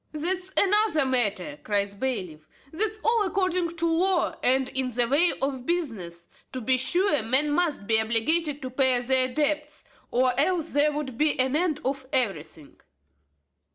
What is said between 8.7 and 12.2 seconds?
pay their debts, or else there would be an end of